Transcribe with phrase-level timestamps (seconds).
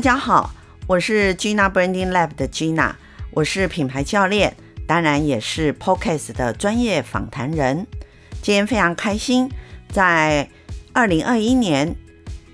[0.00, 0.50] 大家好，
[0.86, 2.94] 我是 Gina Branding Lab 的 Gina，
[3.32, 4.56] 我是品牌教练，
[4.86, 7.86] 当然也是 Podcast 的专业访谈人。
[8.40, 9.50] 今天非常开心，
[9.90, 10.48] 在
[10.94, 11.94] 二零二一年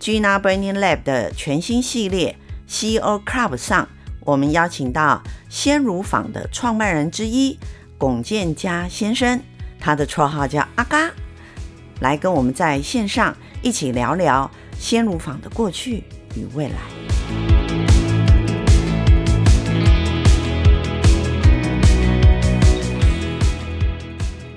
[0.00, 3.88] Gina Branding Lab 的全新系列 CEO Club 上，
[4.22, 7.56] 我们邀请到鲜乳坊的创办人之一
[7.96, 9.40] 龚建佳先生，
[9.78, 11.12] 他的绰号叫阿嘎，
[12.00, 16.02] 来跟我们在线上一起聊聊鲜乳坊的过去
[16.34, 16.95] 与未来。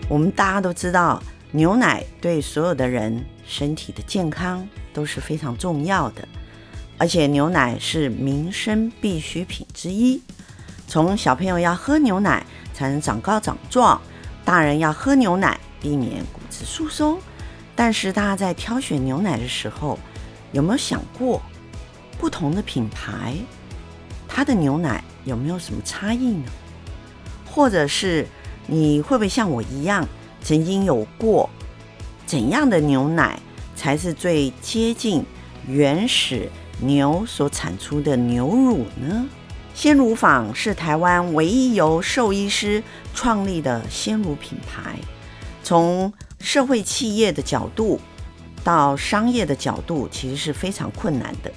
[0.10, 1.22] 我们大家都知道，
[1.52, 6.28] 牛奶对所有的人身体的健康都是非常重要的，
[6.98, 10.20] 而且牛奶是民生必需品之一。
[10.88, 12.44] 从小朋友要喝牛奶
[12.74, 14.02] 才能长高长壮，
[14.44, 17.20] 大人要喝牛奶避免骨质疏松。
[17.76, 20.00] 但是大家在挑选牛奶的时候，
[20.54, 21.40] 有没有想过
[22.18, 23.36] 不同的品牌，
[24.28, 26.46] 它的牛奶有没有什么差异呢？
[27.46, 28.26] 或者是？
[28.70, 30.08] 你会不会像我一样，
[30.44, 31.50] 曾经有过
[32.26, 33.40] 怎样的牛奶
[33.76, 35.26] 才是最接近
[35.68, 36.48] 原始
[36.80, 39.26] 牛所产出的牛乳呢？
[39.74, 44.96] 鲜乳坊是台湾唯一由兽医师创立的鲜乳品牌。
[45.64, 48.00] 从社会企业的角度
[48.64, 51.52] 到商业的角度，其实是非常困难的。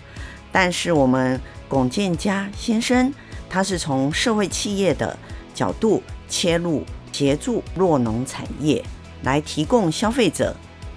[0.51, 3.13] 但是我们龚建家先生，
[3.51, 5.19] 他是从社会企业的
[5.53, 6.85] 角度切入。
[7.13, 8.83] 协助酪农产业
[9.23, 10.57] 来提供消费者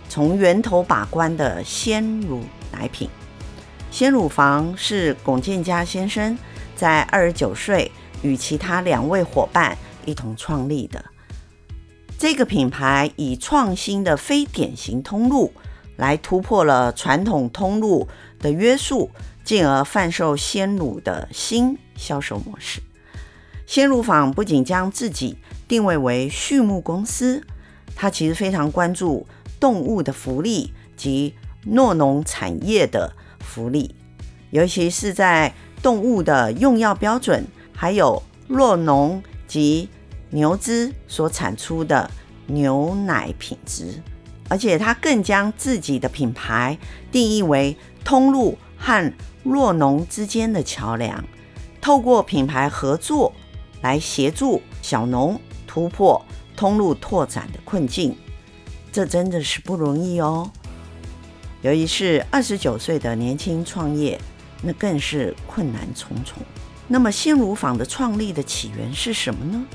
[0.09, 3.07] 从源头把关的鲜乳奶品。
[3.91, 6.35] 鲜乳坊是龚建家先生
[6.75, 7.91] 在二十九岁
[8.23, 11.03] 与其他两位伙伴一同创立的。
[12.17, 15.53] 这个品牌以创新的非典型通路
[15.97, 18.07] 来突破了传统通路
[18.39, 19.11] 的约束，
[19.43, 22.81] 进而贩售鲜乳的新销售模式。
[23.67, 25.37] 鲜乳坊不仅将自己
[25.67, 27.45] 定位为畜牧公司，
[27.95, 29.25] 它其实非常关注
[29.59, 31.33] 动物的福利及
[31.65, 33.95] 诺农产业的福利，
[34.51, 39.89] 尤其是在动物的用药标准，还有诺农及
[40.29, 42.09] 牛只所产出的
[42.47, 44.01] 牛奶品质，
[44.49, 46.77] 而且它更将自己的品牌
[47.11, 49.11] 定义为通路和
[49.43, 51.23] 诺农之间的桥梁，
[51.81, 53.33] 透过品牌合作
[53.81, 55.39] 来协助小农。
[55.75, 56.25] 突破
[56.55, 58.15] 通路拓展的困境，
[58.93, 60.49] 这真的是不容易哦。
[61.63, 64.17] 由于是二十九岁的年轻创业，
[64.61, 66.37] 那更是困难重重。
[66.87, 69.65] 那么鲜乳坊的创立的起源是什么呢？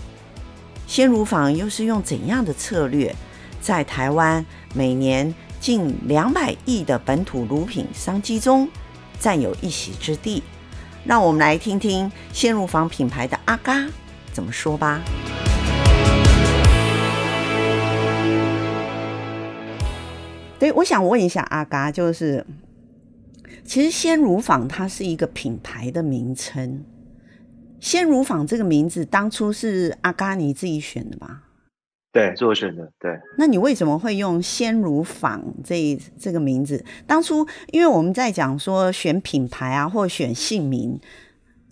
[0.86, 3.14] 鲜乳坊又是用怎样的策略，
[3.60, 8.66] 在台湾每年近两百亿的本土乳品商机中
[9.18, 10.42] 占有一席之地？
[11.04, 13.86] 让我们来听听鲜乳坊品牌的阿嘎
[14.32, 14.98] 怎么说吧。
[20.60, 22.44] 对，我想问一下阿嘎，就是
[23.64, 26.84] 其实鲜乳坊它是一个品牌的名称，
[27.80, 31.44] 鲜乳坊这个名字当初是阿嘎你自己选的吧？
[32.12, 32.92] 对，是我选的。
[33.00, 36.84] 对，那你为什么会用鲜乳坊这这个名字？
[37.06, 41.00] 当初因为我们在讲说选品牌啊，或选姓名，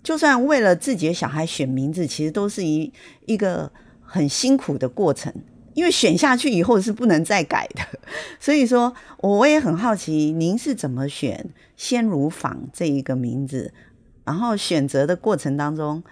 [0.01, 2.91] 就算为了自己的小孩选名字，其实都是一
[3.27, 3.71] 一个
[4.01, 5.31] 很辛苦的过程。
[5.79, 7.81] 因为选下去以后是不能再改的，
[8.37, 13.73] 所以说我也很好奇，您是怎么选鲜乳坊这一个名字？
[14.25, 16.03] 然后选择的过程当中，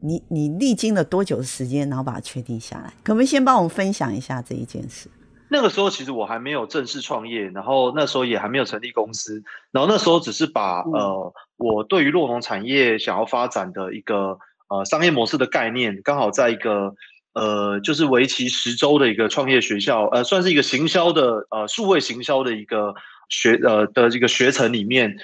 [0.00, 2.92] 你你历经了多久的时间，然后把它确定下来？
[3.02, 5.08] 可不可以先帮我们分享一下这一件事？
[5.48, 14.38] 那个时候其实我还没有正式创业，然后那时候也还没有成立公司，然后那时候只是把、嗯、呃我对于洛农产业想要发展的一个
[14.68, 16.94] 呃商业模式的概念，刚好在一个。
[17.34, 22.94] 呃，就是为期十周的一个创业学校，呃，算是一个行销的，呃，数位行销的一个
[23.28, 25.16] 学，呃的这个学程里面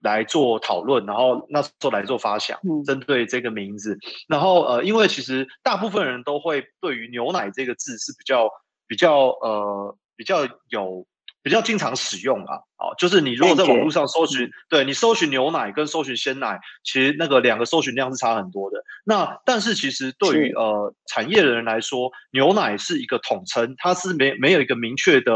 [0.00, 3.98] 来做讨论，然后那时候来做发想，针对这个名字，
[4.28, 8.48] 然后呃，因为其实大部分人都会对于牛奶这个字是比较
[8.86, 11.06] 比较呃比较有。
[11.46, 18.82] 比较经常使用啊，啊，就是你如果在网络上搜寻，对你搜寻牛奶跟搜寻鲜奶，其实那个两个搜寻量是差很多的。
[19.04, 25.34] 那但是其实对于呃产业的人来说，牛奶是一个统称，它是没没有一个明确的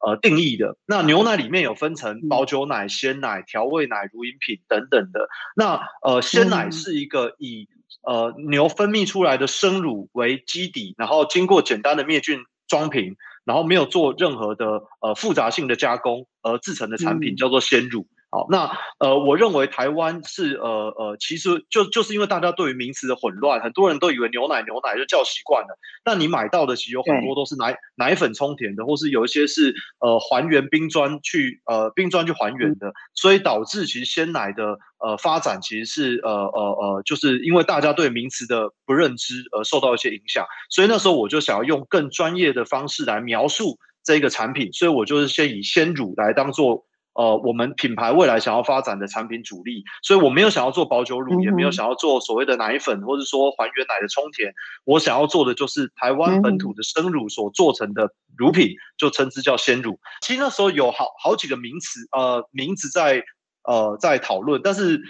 [0.00, 0.76] 呃定义的。
[0.84, 5.28] 那牛奶里面有分成保酒奶、鲜奶、调味奶、乳饮品等等的。
[5.54, 7.68] 那呃鲜奶是一个以
[8.04, 13.14] 呃牛分泌出来的生乳为基底，然后经过简单的灭菌装瓶。
[13.44, 25.78] 然后没有做任何的呃复杂性的加工而制成的产品叫做鲜乳好，那呃，我认为台湾是呃呃，其实就就是因为大家对于名词的混乱，很多人都以为牛奶牛奶就叫习惯了。
[26.02, 40.46] 但你买到的其实有很多都是奶奶粉冲填的，或是有一些是呃还原冰砖去呃冰砖去还原的，嗯、所以导致其实鲜奶的呃发展其实是呃呃呃，就是因为大家对名词的不认知而受到一些影响。
[40.70, 46.86] 所以那时候我就想要用更专业的方式来描述这个产品，所以我就是先以鲜乳来当做。
[47.14, 54.52] 呃，我们品牌未来想要发展的产品主力，所以我没有想要做保酒乳，嗯、也没有想要做所谓的奶粉，或者说还原奶的充填。
[54.84, 59.98] 我想要做的就是台湾本土的生乳所做成的乳品，嗯、就称之叫鲜乳。
[60.20, 63.22] 其实那时候有好好几个名词，呃，名字在
[63.64, 65.00] 呃在讨论，但是。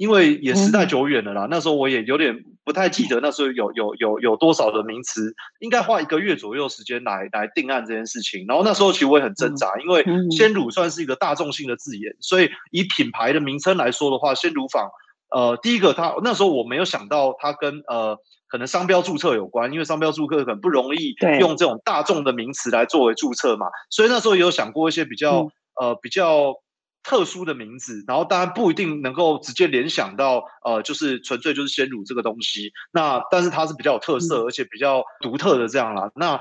[0.00, 8.46] 因为也时代久远了啦，嗯、那时候我也有点不太记得那时候有有有有多少的名词，应该花一个月左右时间来来定案这件事情。
[8.48, 14.88] 然后那时候其实我也很挣扎，嗯、因为鲜乳算是一个大众性的字眼，所以以品牌的名称来说的话，鲜乳坊，
[15.28, 18.16] 呃，第一个它那时候我没有想到它跟呃
[18.48, 25.40] 可能商标注册有关，因为商标注册很不容易用这种大众的名词来作为注册嘛，所以那时候也有想过一些比较、
[25.82, 26.54] 嗯、呃比较。
[27.02, 32.72] 特殊的名字，然后当然不一定能够直接联想到，呃，就是纯粹就是鲜乳这个东西。
[32.92, 36.10] 那但是它是比较有特色，而且比较独特的这样啦。
[36.14, 36.38] 那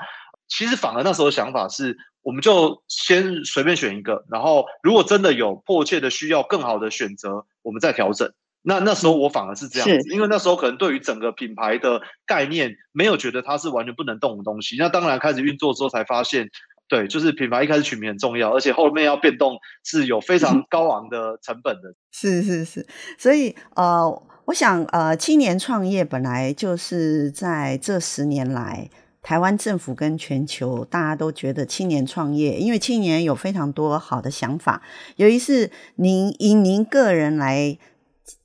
[0.47, 8.31] 其实反而那时候的想法是，我们就先随便选一个，然后如果真的有迫切的需要更好的选择，我们再调整。
[8.61, 14.75] 那那时候我反而是这样子，因为那时候可能对于整个品牌的概念没有觉得它是完全不能动的东西。
[14.77, 16.49] 那当然开始运作之后才发现。
[16.89, 21.93] 对，就是品牌一开始取名很重要，而且后面要变动是有非常 高昂的成本的。
[22.11, 28.89] 是是是，所以呃，我想呃，青年创业本来就是在这十年来，
[29.21, 34.81] 台湾政府跟全球大家都觉得青年创业，因为青年有非常多好的想法。
[35.17, 37.77] 尤其是您以您个人来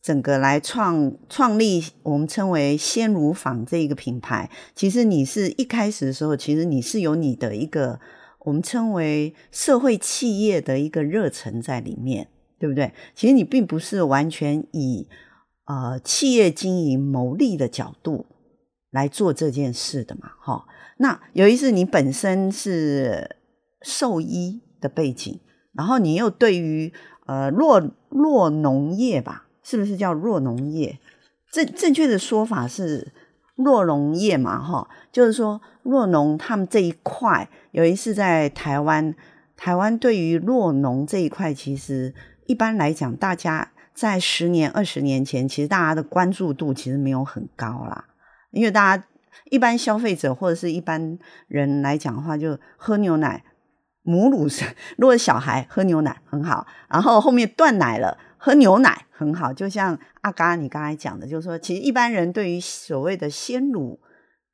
[0.02, 7.98] 整个来创创立，我们称为鲜乳坊这一个品牌，其实你是一开始的时候，其实你是有你的一个。
[8.44, 12.92] 我们称为社会企业的一个热忱在里面，对不对？
[13.14, 15.08] 其实你并不是完全以
[15.64, 18.26] 呃企业经营牟利的角度
[18.90, 20.66] 来做这件事的嘛，哈、
[20.98, 23.36] 那有一次你本身是
[23.82, 25.40] 兽医的背景，
[25.72, 26.92] 然后你又对于
[27.26, 30.98] 呃弱弱农业吧，是不是叫弱农业？
[31.50, 33.12] 正正确的说法是。
[33.56, 39.14] 酪农业嘛，哈，就是说酪农他们这一块，有一次在台湾，
[39.56, 42.12] 台湾对于酪农这一块，其实
[42.46, 48.06] 一般来讲，大家在十年、二十年前，其实大家的关注度其实没有很高啦，
[48.50, 49.04] 因为大家
[49.50, 51.16] 一般消费者或者是一般
[51.46, 53.44] 人来讲的话，就喝牛奶，
[54.02, 54.64] 母乳是，
[54.98, 58.18] 如果小孩喝牛奶很好，然后后面断奶了。
[58.44, 63.98] 喝牛奶很好，就像阿嘎你刚才讲的，就是说，其实一般人对于所谓的鲜乳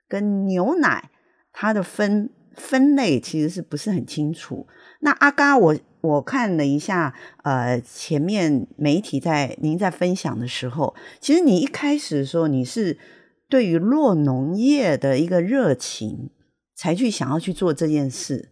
[0.07, 1.11] 跟牛奶，
[1.53, 4.69] 它的分分类其实是不是很清楚？
[5.01, 12.97] 那阿嘎，我我看了一下，呃，前面媒体在您在分享的时候，其实你一开始说你是
[13.49, 16.31] 对于酪农业的一个热情，
[16.77, 18.51] 才去想要去做这件事。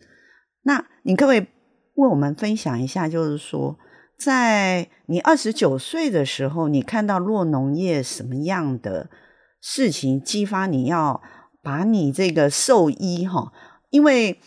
[0.62, 1.46] 那你可不可以
[1.94, 3.78] 为我们分享一下，就是说，
[4.18, 9.08] 在你二十九岁的时候，你看到酪农业什么样的
[9.60, 11.22] 事情激发你要
[11.62, 13.52] 把你这个兽医哈？
[13.90, 14.40] 因为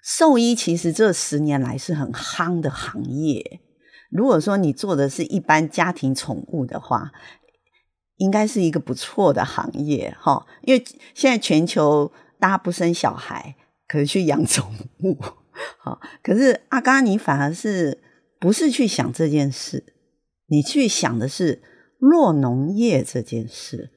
[0.00, 3.60] 兽医其实这十年来是很夯的行业。
[4.08, 7.10] 如果说你做的是一般家庭宠物的话，
[8.18, 10.46] 应该是一个不错的行业哈。
[10.62, 13.56] 因为现在全球大家不生小孩，
[13.88, 15.18] 可以去养宠物。
[15.82, 17.98] 好，可是阿嘎你反而是。
[18.38, 19.84] 不是去想这件事，
[20.48, 21.62] 你去想的是
[21.98, 23.90] 酪农业这件事，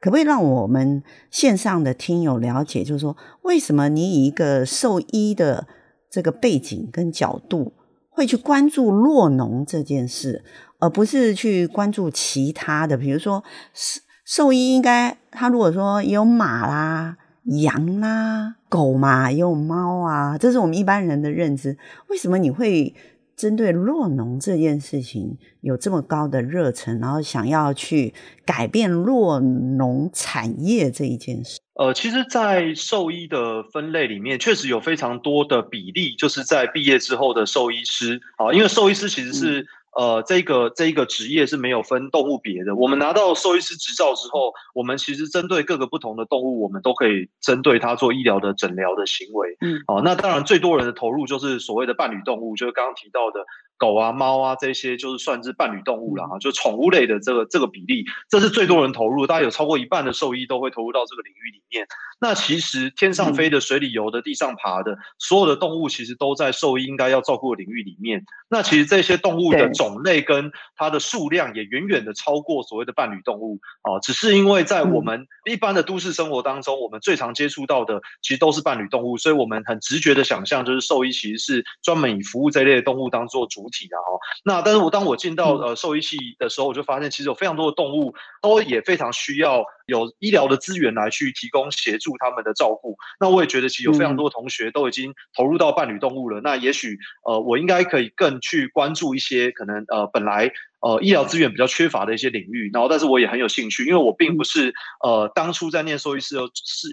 [0.00, 2.82] 可不可以让我们线上的听友了解？
[2.82, 5.66] 就是说，为什么你以一个兽医的
[6.10, 7.74] 这个背景跟角度，
[8.08, 10.42] 会去关注酪农这件事，
[10.78, 12.96] 而不是去关注其他的？
[12.96, 21.76] 比如说，兽兽医应该他如果说有马啦、羊啦、狗嘛，也有猫啊，这是我们一般人的认知。
[22.08, 22.94] 为什么你会？
[23.36, 28.14] 针对弱农这件事情有这么高的热忱，然后想要去
[28.44, 31.58] 改变弱农产业这一件事。
[31.74, 39.66] 呃，其实，在兽医的分类里面，确实有非常多的比例，就是在毕业之后的兽医师啊，因为兽医师其实是。
[39.96, 42.74] 嗯呃，这个这一个职业是没有分动物别的。
[42.74, 49.56] 我们拿到兽医师执照之后，我们其实针对各个不同的动物，我们都可以针对它做医疗的诊疗的行为。
[49.60, 53.44] 嗯，好，那当然最多人的投入就是所谓的伴侣动物，就是刚刚提到的
[53.76, 61.86] 狗啊、猫啊这些，就是算是伴侣动物了哈，就宠物类的这个这个比例，这是最多人投入，大概有超过一半的兽医都会投入到这个领域里面。
[62.20, 68.24] 那其实天上飞的、水里游的、地上爬的，所有的动物其实都在兽医应该要照顾的领域里面。
[68.48, 84.20] 那其实这些动物的种类跟它的数量也远远的超过所谓的伴侣动物啊，只是因为在我们一般的都市生活当中，我们最常接触到的其实都是伴侣动物，所以我们很直觉的想象就是兽医其实是专门以服务这一类的动物当做主体的哦。
[84.44, 92.96] 那但是我当我进到呃兽医系的时候，我就发现其实有非常多的动物都也非常需要有医疗的资源来去提供协助他们的照顾。
[93.20, 96.40] 那我也觉得其实有非常多的同学都已经投入到伴侣动物了。
[96.40, 100.52] 那也许呃我应该可以更去关注一些可能呃本来。
[100.84, 106.36] 呃，医疗资源比较缺乏的一些领域，然后但是我也很有兴趣，因为我并不是呃当初在念兽医师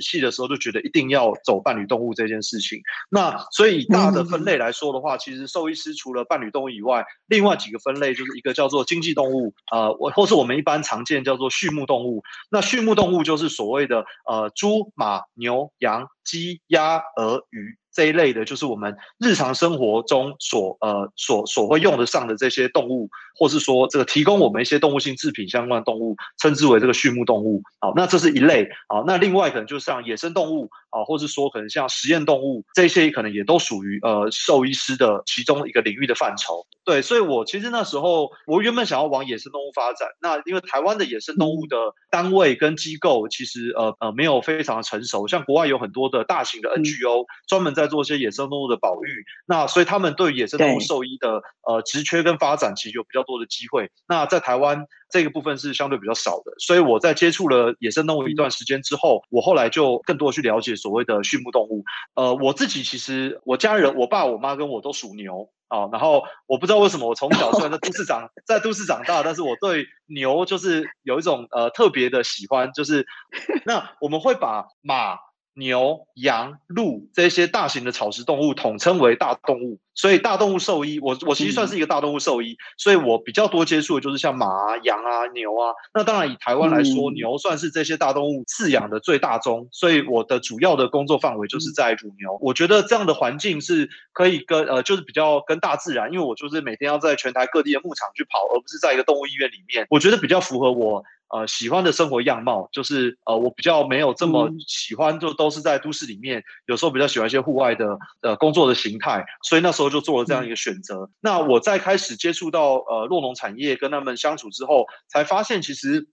[0.02, 2.80] 系的时候就觉得一定要走伴侣动物这件事情。
[3.10, 12.24] 那所以以大的分类来说的话，其实兽医师除了伴侣动物以外，另外几个分类就是一个叫做经济动物，呃，或是我们一般常见叫做畜牧动物。
[12.50, 17.81] 那畜牧动物就是所谓的呃猪、马、牛、羊、鸡、鸭、鹅、鱼。
[17.94, 27.62] 这一类的，就是我们日常生活中所呃所所会用得上的这些动物，或是说这个提供我们一些动物性制品相关的动物，称之为这个畜牧动物。
[27.80, 28.70] 好，那这是一类。
[28.88, 36.68] 好，那另外可能就像野生动物啊，或是说可能像实验动物这些，可能也都属于呃兽医师的其中一个领域的范畴。
[36.84, 41.78] 对，所以我其实那时候我原本想要往野生动物发展，那因为台湾的野生动物的
[42.10, 53.92] 单位跟机构其实呃呃没有非常的成熟，像国外有很多的大型的 NGO 专门在做一些野生动物的保育，那所以他们对野生动物兽医的呃职缺跟发展其实有比较多的机会。
[54.08, 61.84] 那在台湾这个部分是相对比较少的，所以我在接触了野生动物一段时间之后，我后来就更多去了解所谓的畜牧动物。
[62.16, 65.50] 呃，我自己其实我家人，我爸、我妈跟我都属牛。
[65.68, 73.08] 啊，然后我不知道为什么我从小虽然在都市长在都市长大，但是我对牛就是有一种呃特别的喜欢，就是
[73.66, 75.31] 那我们会把马。
[75.62, 85.72] 牛、羊、鹿这些大型的草食动物统称为大动物，所以大动物兽医，我我其实算是一个大动物兽医，所以我比较多接触的就是像马啊、羊啊、牛啊。
[85.94, 92.38] 那当然以台湾来说，牛算是这些大动物饲养的最大宗，所以我的主要的工作范围就是在乳牛。
[92.42, 101.04] 我觉得这样的环境是可以跟呃，就是比较跟大自然，因为我就是每天要在全台各地的牧场去跑，而不是在一个动物医院里面，我觉得比较符合我。
[101.32, 111.10] 呃，喜欢的生活样貌就是呃，我比较没有这么喜欢，就都是在都市里面，有时候比较喜欢一些户外的呃工作的形态，所以那时候就做了这样一个选择。
[111.20, 116.10] 那我在开始接触到呃洛农产业，跟他们相处之后，才发现其实。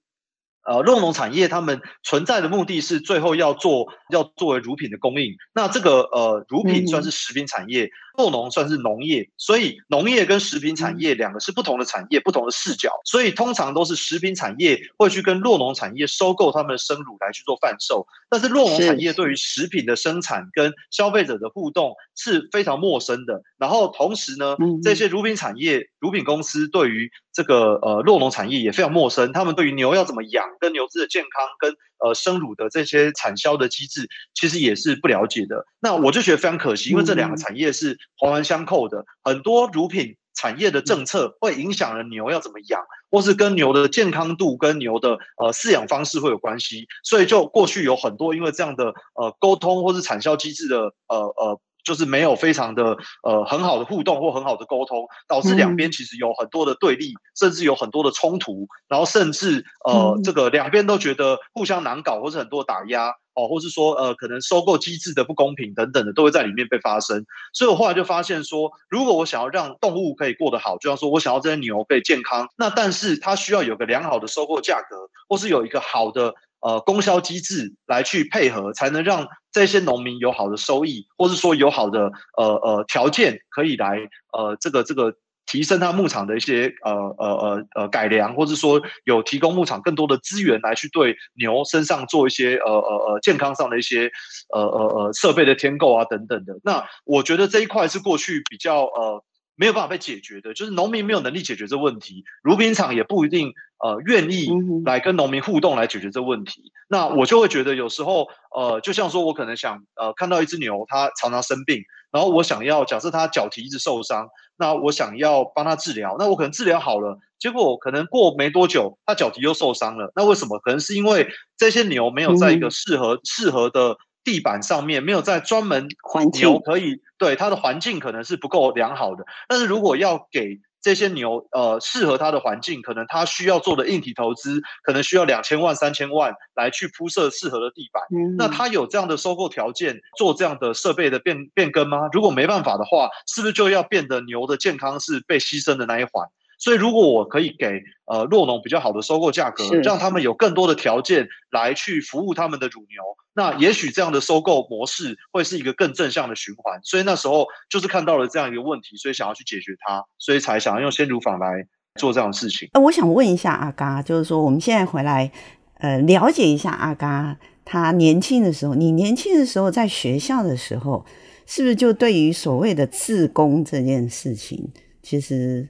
[0.69, 5.33] 呃，肉农产业他们存在的目的是最后要做，要作为乳品的供应。
[5.55, 12.93] 那这个呃，乳品算是食品产业，肉农算是农业，所以农业跟食品产业两个是不同的产业，不同的视角。
[13.07, 23.41] 所以通常都是食品产业会去跟肉农产业收购他们的生乳来去做贩售，但是肉农产业对于食品的生产跟消费者的互动是非常陌生的。
[23.57, 30.45] 然后同时呢，这些乳品产业、乳品公司对于这个呃肉农产业也非常陌生，他们对于牛要怎么养。
[30.61, 35.67] 跟牛只的健康跟呃生乳的这些产销的机制，其实也是不了解的。
[35.81, 39.05] 那我就觉得非常可惜，因为这两个产业是环环相扣的。
[39.23, 46.87] 很多乳品产业的政策会影响了牛要怎么养，或是跟牛的健康度跟牛的呃饲养方式会有关系。
[47.03, 51.61] 所以就过去有很多因为这样的呃沟通或是产销机制的呃呃。
[51.88, 67.25] 就是没有非常的呃很好的互动或很好的沟通，导致两边其实有很多的对立，甚至有很多的冲突，然后甚至呃这个两边都觉得互相难搞，或是很多打压哦，或是说呃可能收购机制的不公平等等的，都会在里面被发生。
[67.54, 76.35] 所以我后来就发现说，如果我想要让动物可以过得好，就像说我想要这些牛可以健康，那但是它需要有个良好的收购价格，或是有一个好的。
[76.61, 83.99] 呃，供销机制来去配合，才能让这些农民有好的收益，或是说有好的呃呃条件，可以来
[84.33, 85.15] 呃这个这个
[85.47, 94.11] 提升他牧场的一些呃呃呃呃改良，或是说有提供牧场更多的资源来去对牛身上做一些呃呃呃健康上的一些
[94.53, 96.59] 呃呃呃设备的添购啊等等的。
[96.65, 99.23] 那我觉得这一块是过去比较呃。
[99.59, 104.49] 没有办法被解决的，就是农民没有能力解决这问题，乳品厂也不一定呃愿意
[104.85, 106.73] 来跟农民互动来解决这问题。
[106.88, 120.12] 那我就会觉得有时候呃，就像说我可能想呃看到一只牛，它常常生病，然后我想要假设它脚蹄一直受伤，那我想要帮它治疗，那我可能治疗好了，结果可能过没多久，它脚蹄又受伤了。
[120.15, 120.61] 那为什么？
[120.61, 125.89] 可能是因为这些牛没有在一个适合适合的地板上面，没有在专门
[126.35, 129.25] 牛可以对它的环境可能是不够良好的。
[129.49, 138.03] 但是如果要给这些牛呃适合它的环境，可能它需要做的硬体投资，可能需要两千万三千万来去铺设适合的地板。
[138.17, 142.09] 嗯、那它有这样的收购条件，做这样的设备的变变更吗？
[142.13, 146.29] 如果没办法的话，是不是就要变得牛的健康是被牺牲的那一环？
[146.59, 153.00] 所以，如果我可以给呃洛农比较好的收购价格，让他们有更多的条件来去服务他们的乳牛，
[153.33, 156.81] 那也许这样的收购模式会是一个更正向的循环。
[156.83, 162.69] 所以那时候就是看到了这样一个问题，所以想要去解决它，所以才想要用鲜乳坊来做这样的事情。
[162.73, 165.31] 呃，我想问一下阿嘎，就是说我们现在回来
[165.79, 171.07] 呃了解一下阿嘎他年轻的时候，你年轻的时候在学校的时候，
[171.47, 174.73] 是不是就对于所谓的自工这件事情，
[175.05, 175.69] 其实？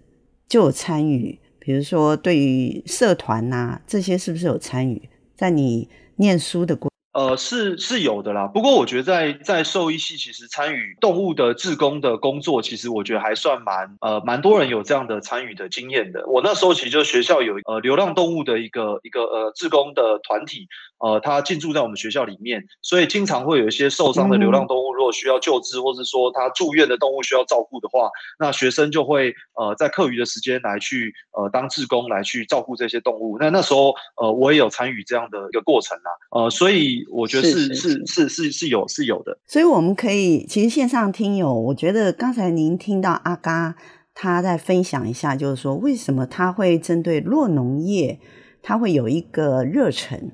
[0.49, 5.09] 就有参与，比如说对于社团呐、这些，是不是有参与？
[5.37, 6.88] 在你念书的过。
[7.13, 8.47] 呃，是是有的啦。
[8.47, 16.27] 不过我觉得在在兽医系，其实参与动物的志工的工作，其实我觉得还算蛮呃蛮多人有这样的参与的经验的。
[16.29, 20.69] 我那时候其实就学校有呃流浪动物的一个一个呃志工的团体。
[21.01, 33.39] 呃，他进驻在我们学校里面，所以经常会有一些受伤的流浪动物，如果需要救治，或者说他住院的动物需要照顾的话，那学生就会呃在课余的时间来去呃当志工来去照顾这些动物。
[33.39, 39.39] 那那时候呃我也有参与这样的一个过程啦，呃，所以我觉得是是是是是，是有是有的。
[39.47, 43.77] 所以我们可以其实线上听友，我觉得刚才您听到阿嘎
[44.15, 48.19] 他在分享一下，就是说为什么他会针对弱农业，
[48.63, 50.33] 他会有一个热忱。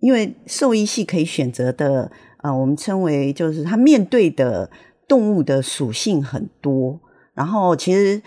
[0.00, 2.10] 因为兽医系可以选择的，
[2.42, 4.68] 呃，我们称为就是他面对的
[5.06, 7.00] 动物的属性很多，
[7.34, 8.20] 然后其实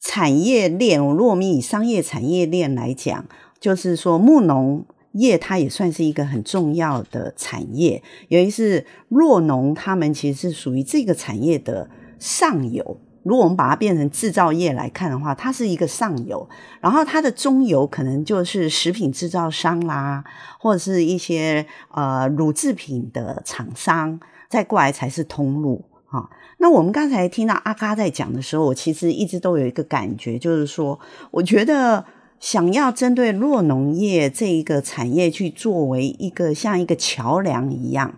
[0.00, 3.26] 产业链，如果我们以商业产业链来讲，
[3.60, 4.86] 就是说牧农
[5.18, 13.00] 业它也算是一个很重要的产业，尤其是酪农，他们其实是属于这个产业的上游。
[13.24, 16.48] 如果我们把它变成制造业来看的话，它是一个上游，
[16.80, 20.24] 然后它的中游可能就是食品制造商啦，
[20.58, 30.98] 或者是一些呃乳制品的厂商，再过来才是通路哈、那我们刚才听到阿嘎在讲的时候，我其实一直都有一个感觉，就是说，
[31.30, 32.02] 我觉得
[32.40, 38.14] 想要针对弱农业这一个产业去作为一个像一个桥梁一样，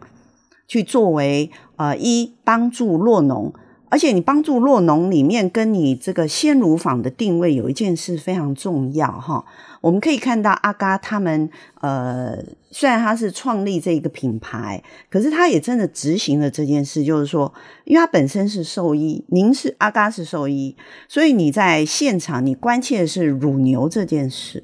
[0.68, 3.52] 去作为呃一帮助弱农。
[3.90, 9.44] 而且你帮助洛农里面跟你这个鲜乳坊的定位有一件事非常重要哈，
[9.81, 11.50] 我们可以看到阿嘎他们
[11.81, 12.38] 呃，
[12.70, 17.53] 虽然他是创立这个品牌，可是他也真的执行了这件事，就是说，
[17.85, 20.76] 因为他本身是兽医，您是阿嘎是兽医，
[21.09, 24.62] 所以你在现场你关切的是乳牛这件事，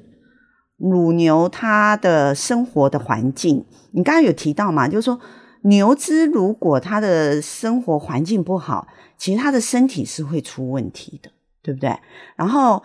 [0.77, 5.19] 乳牛它的生活的环境，你刚刚有提到嘛，就是说
[5.67, 8.87] 牛只如果它的生活环境不好。
[9.19, 11.31] 其实他的身体是会出问题的，
[11.63, 11.97] 对不对？
[12.35, 12.83] 然后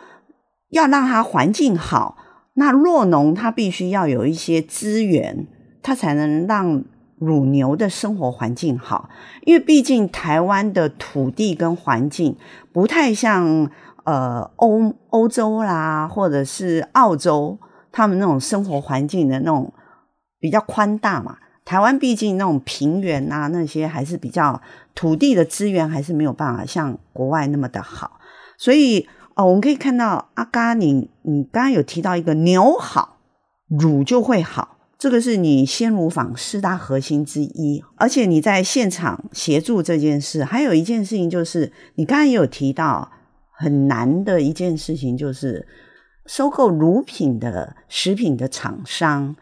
[0.71, 2.17] 要让它环境好，
[2.55, 5.47] 那酪农他必须要有一些资源，
[5.83, 6.83] 他才能让
[7.19, 9.11] 乳牛的生活环境好。
[9.43, 12.35] 因为毕竟台湾的土地跟环境
[12.73, 13.71] 不太像
[14.05, 17.59] 呃欧欧洲啦，或者是澳洲，
[17.93, 19.71] 他们那种生活环境的那种
[20.41, 21.37] 比较宽大嘛。
[21.65, 24.61] 台湾毕竟那种平原啊，那些还是比较
[24.95, 28.19] 土地的资源还是没有办法像国外那么的好，
[28.59, 33.19] 所以哦，我们可以看到阿嘎，你你刚刚有提到一个牛好，
[33.69, 43.11] 乳就会好，这个是你鲜乳坊四大核心之一，而且你在现场协助这件事，还有一件事情就是你刚刚也有提到
[43.53, 45.67] 很难的一件事情，就是
[46.27, 49.37] 收购乳品的食品的厂商。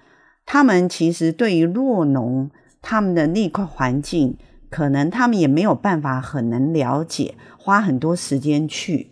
[0.53, 2.51] 他们其实对于弱农
[2.83, 4.37] 他们的那块环境，
[4.69, 9.09] 可能他们也没有办法很能了解，花很多时间去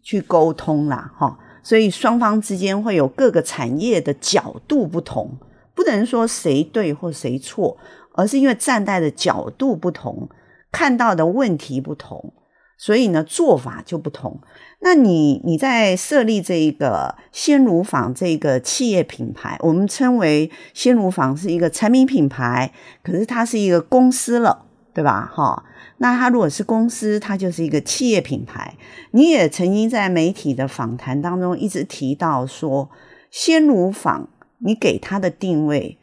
[0.00, 1.40] 去沟通啦，哈。
[1.60, 5.36] 所以双方之间会有各个产业的角度不同，
[5.74, 7.76] 不能说谁对或谁错，
[8.12, 10.28] 而是因为站在的角度不同，
[10.70, 12.32] 看到的问题不同。
[12.78, 14.40] 所以呢，做法就不同。
[14.80, 25.30] 那你你在设立这一个鲜乳坊这个企业品牌，我们称为鲜乳坊是一个产品品牌，可是它是一个公司了，对吧？
[25.34, 25.64] 哈，
[25.96, 28.76] 那它如果是公司，它就是一个企业品牌。
[29.12, 32.90] 你也曾经在媒体的访谈当中一直提到说，
[33.30, 35.98] 鲜乳坊你给它的定位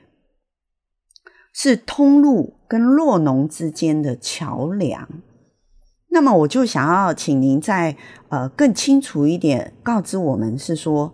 [1.53, 5.07] 是通路跟酪农之间的桥梁。
[6.13, 7.97] 那么我就想要请您再
[8.29, 11.11] 呃更清楚一点告知我们，是说，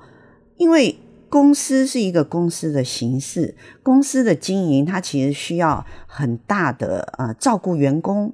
[0.58, 8.34] 因为公司是一个公司的形式，公司的经营它其实需要很大的呃照顾员工，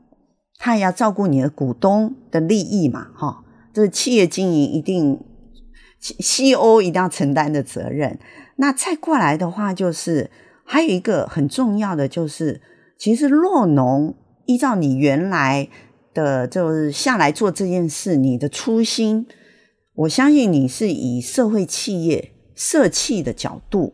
[0.58, 3.38] 它也要照顾你的股东的利益嘛，哈、哦，
[3.72, 5.20] 这是企业经营一定
[6.18, 8.18] CEO 一定要承担的责任。
[8.56, 10.32] 那再过来的话，就是
[10.64, 12.62] 还有一个很重要的，就是
[12.98, 15.68] 其实酪农依照你原来
[16.16, 19.28] 的就是下来做这件事，你的初心。
[19.94, 23.94] 我相信你是以社会企业、社企的角度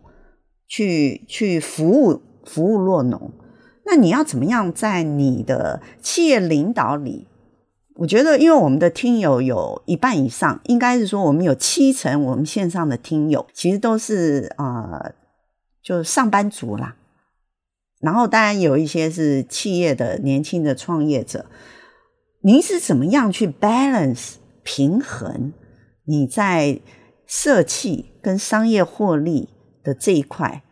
[0.67, 3.31] 去去服务服务酪农，
[3.85, 7.27] 那你要怎么样在你的企业领导里？
[7.95, 15.13] 我觉得，因为我们的听友有一半以上，应该是说我们有七成我们线上的听友其实都是呃，
[15.83, 16.95] 就是上班族啦。
[17.99, 21.45] 然后当然有一些是企业的年轻的创业者，
[22.43, 25.53] 您是怎么样去 balance 平衡？
[26.05, 26.79] 你在
[27.27, 29.49] 社企跟商业获利
[29.83, 30.63] 的这一块，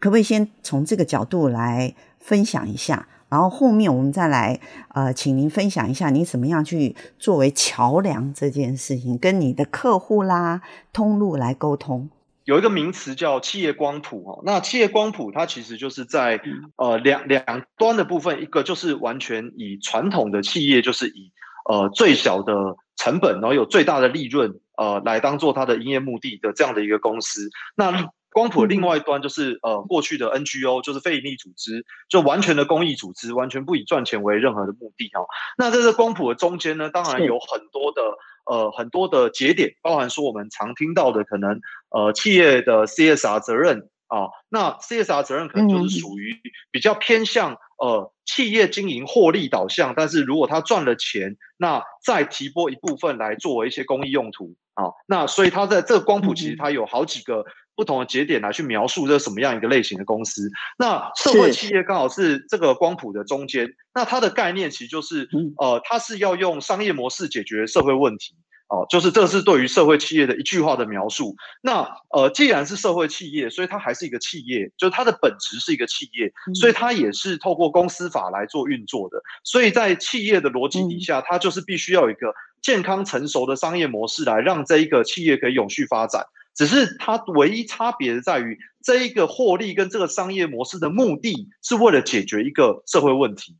[0.00, 3.06] 可不可以先从这个角度来分享一下？
[3.28, 4.58] 然后后面我们再来
[4.94, 10.60] 呃，请您分享一下你怎么样去作为桥梁这件事情，跟你的客户啦、
[10.92, 12.10] 通路来沟通。
[12.46, 16.40] 有一个名词叫企业光谱哦，那企业光谱它其实就是在
[16.76, 17.44] 呃两两
[17.76, 21.32] 端的部分，一个就是完全以传统的企业，就是以
[21.68, 24.58] 呃最小的成本，然后有最大的利润。
[24.78, 35.26] 呃，来当做它的营业目的的这样的一个公司，那光谱的另外一端就是呃过去的 NGO，就是非营利组织，就完全的公益组织，完全不以赚钱为任何的目的哈、哦。
[35.56, 38.02] 那在这光谱的中间呢，当然有很多的
[38.44, 46.36] 呃很多的节点，包含说我们常听到的可能呃企业的 CSR 责任啊，那 CSR 责任可能就是属于
[46.70, 47.56] 比较偏向。
[47.78, 54.96] 呃，企业经营获利导向，但是如果他赚了钱，那再提拨一部分来作为一些公益用途啊。
[55.06, 57.44] 那所以他在这个光谱其实它有好几个
[57.76, 60.50] 不同的节点来去描述这是什么样一个类型的公司。
[60.78, 68.34] 那社会企业刚好是这个光谱的中间，那它的概念其实就是呃，它是要用商业模式解决社会问题。
[68.68, 71.36] 哦，就是这是对于社会企业的一句话的描述。
[71.62, 79.22] 那呃，既然是社会企业，所以它还是一个企业，就是它的本质是一个企业，所以它也是透过公司法来做运作的。
[79.44, 86.26] 所以在企业的逻辑底下，它就是必须要有一个健康成熟的商业模式来让这一个企业可以永续发展。
[86.56, 93.56] 只是它唯一差别的在于，这一个获利跟这个商业模式的目的是为了解决一个社会问题。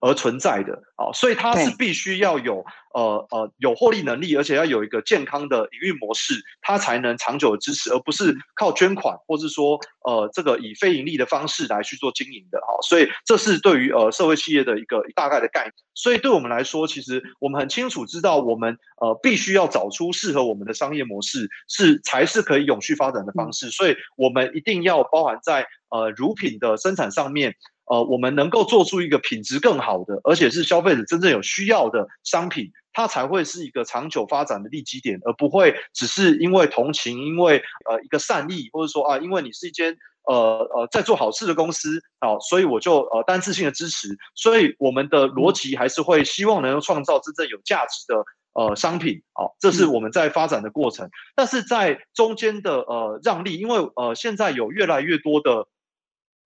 [0.00, 12.70] 而存在的啊，所以它是必须要有呃呃有获利能力，而且要有一个健康的营运模式，它才能长久的支持，而不是靠捐款或是说呃这个以非盈利的方式来去做经营的啊。
[12.86, 15.72] 所以这是对于呃社会企业的一个大概的概念。
[15.94, 23.70] 所以对我们来说，其实我们很清楚知道，我们呃必须要找出适合我们的商业模式，是才是可以永续发展的方式。
[23.70, 27.56] 所以我们一定要包含在呃乳品的生产上面。
[27.86, 39.96] 呃，我们能够做出一个品质更好的，而且是消费者真正有需要的商品，它才会是一个长久发展的利基点，而不会只是因为同情，因为呃一个善意，或者说啊，因为你是一间
[40.26, 40.34] 呃
[40.74, 44.08] 呃在做好事的公司啊，所以我就呃单次性的支持。
[44.34, 51.08] 所以我们的逻辑还是会希望能够创造真正有价值的呃商品啊，这是我们在发展的过程。
[51.36, 55.68] 但是在中间的呃让利，因为呃现在有越来越多的。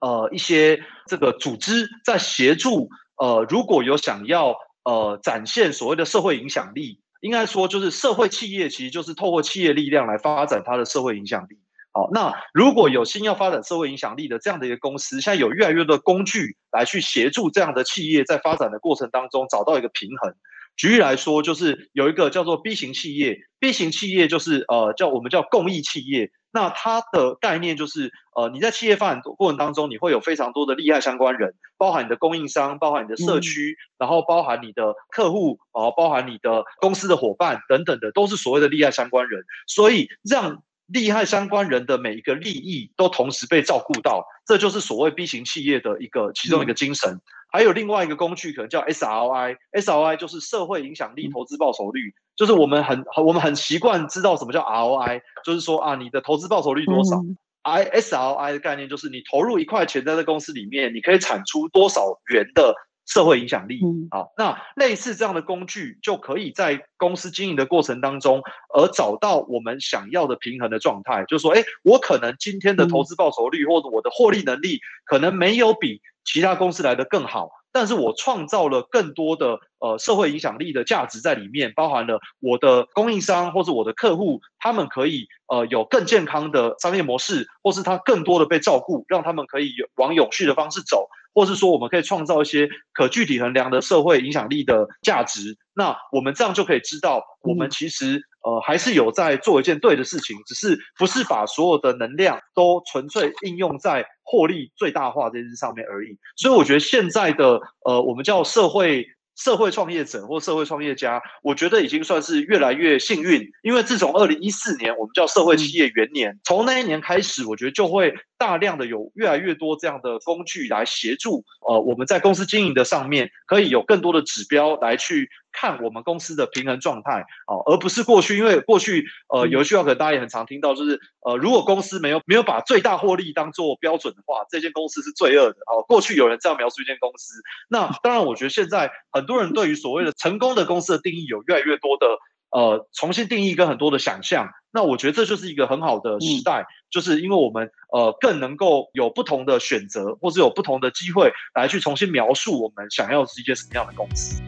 [0.01, 11.59] 呃，一些这个组织在协助，呃，如果有想要呃展现所谓的社会影响力，应该说就是社会企业其实就是透过企业力量来发展它的社会影响力。
[11.93, 20.35] 好，那如果有心要发展社会影响力的这样的一个公司，现在有越来越多的工具来去协助这样的企业在发展的过程当中找到一个平衡。
[20.77, 26.31] 举例来说，就是有一个叫做 B 型企业，B 型企业就是呃叫我们叫公益企业。
[26.53, 39.45] 那它的概念就是，呃，你在企业发展过程当中，你会有非常多的利害相关人，包含你的供应商，包含你的社区，嗯、然后包含你的客户，然后包含你的公司的伙伴等等的，都是所谓的利害相关人。
[39.67, 47.13] 所以让利害相关人的每一个利益都同时被照顾到，这就是所谓 B 型企业的一个其中一个精神。
[47.13, 47.21] 嗯
[47.53, 57.21] 还有另外一个工具，可能叫 SROI，SROI 就是社会影响力投资报酬率，就是我们很我们很习惯知道什么叫 ROI，就是说啊，你的投资报酬率多少
[57.63, 62.75] ？I SROI 的概念就是你投入一块钱在这公司里面，你可以产出多少元的
[63.07, 63.81] 社会影响力。
[64.11, 68.43] 啊，那类似这样的工具，就可以在公司经营的过程当中，
[68.75, 71.25] 而找到我们想要的平衡的状态。
[71.27, 76.01] 就是说，哎，我可能今天的投资报酬率或者我的获利能力，可能没有比。
[76.33, 95.57] 其他公司来的更好，但是我创造了更多的呃社会影响力的价值在里面，包含了我的供应商或者我的客户，他们可以呃有更健康的商业模式，或是他更多的被照顾，让他们可以往永续的方式走，或是说我们可以创造一些可具体衡量的社会影响力的价值。
[95.75, 98.23] 那我们这样就可以知道，我们其实。
[98.43, 106.19] 呃，还是有在做一件对的事情，只是不是把所有的能量都纯粹应用在获利最大化这件事上面而已。
[106.37, 125.29] 所以我觉得现在的呃，我们叫社会社会创业者或社会创业家，我觉得已经算是越来越幸运，因为自从二零一四年我们叫社会企业元年，从那一年开始，我觉得就会大量的有越来越多这样的工具来协助呃，我们在公司经营的上面可以有更多的指标来去。
[125.53, 135.83] 看我们公司的平衡状态哦，而不是过去，因为过去呃有一句话可能大家也很常听到，就是呃如果公司没有没有把最大获利当做标准的话，这间公司是罪恶的哦。
[135.89, 137.35] 过去有人这样描述一间公司，
[137.69, 142.07] 那当然我觉得现在很多人对于所谓的成功的公司的定义有越来越多的
[142.53, 154.43] 呃重新定义跟很多的想象，那我觉得这就是一个很好的时代，就是因为我们呃更能够有不同的选择，或者有不同的机会来去重新描述我们想要是一间什么样的公司。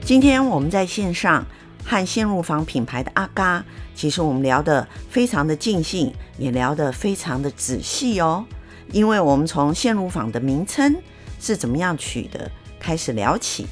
[0.00, 1.44] 今天我们在线上
[1.84, 8.44] 和鲜乳坊品牌的阿嘎，其实我们聊得非常的尽兴，也聊得非常的仔细哦。
[8.92, 10.96] 因为我们从鲜乳坊的名称
[11.40, 13.66] 是怎么样取的开始聊起，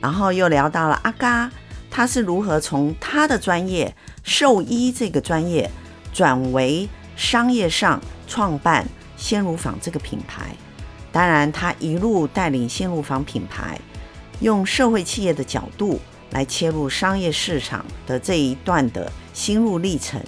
[0.00, 1.50] 然后又聊到了阿嘎，
[1.90, 5.70] 他是如何从他的专业兽医这个专业
[6.12, 10.54] 转为商业上创办鲜乳坊这个品牌。
[11.12, 13.78] 当然，他一路带领鲜乳坊品牌。
[14.40, 16.00] 用社会企业的角度
[16.30, 20.18] 来切入商业市场的这一段的心路历程，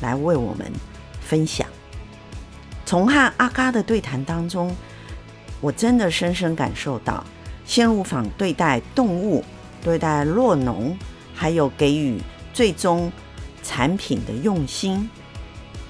[0.00, 0.72] 来为我们
[1.20, 1.64] 分享。
[2.84, 4.74] 从和阿嘎的对谈当中，
[5.60, 7.24] 我真的深深感受到
[7.64, 9.44] 鲜乳坊对待动物、
[9.84, 10.98] 对待酪农，
[11.40, 12.20] 还有给予
[12.52, 13.10] 最终
[13.62, 15.08] 产品的用心。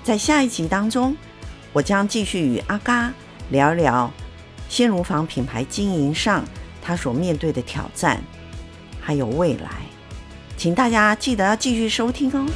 [0.05, 1.17] 在下一集当中，
[1.73, 3.13] 我将继续与阿嘎
[3.49, 4.09] 聊聊
[4.69, 6.45] 新乳房品牌经营上。
[6.81, 8.23] 他所面对的挑战，
[9.01, 9.71] 还有未来，
[10.57, 12.47] 请大家记得要继续收听哦。